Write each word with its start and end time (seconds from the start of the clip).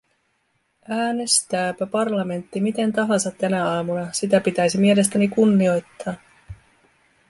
Äänestääpä 0.89 1.85
parlamentti 1.85 2.61
miten 2.61 2.93
tahansa 2.93 3.31
tänä 3.31 3.69
aamuna, 3.71 4.11
sitä 4.13 4.39
pitäisi 4.41 4.77
mielestäni 4.77 5.27
kunnioittaa. 5.27 6.13